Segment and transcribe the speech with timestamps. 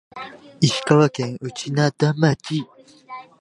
[0.61, 2.67] 石川県内灘町